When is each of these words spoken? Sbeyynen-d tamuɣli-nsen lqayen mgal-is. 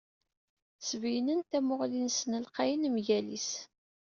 Sbeyynen-d 0.87 1.45
tamuɣli-nsen 1.51 2.33
lqayen 2.45 2.83
mgal-is. 2.95 3.49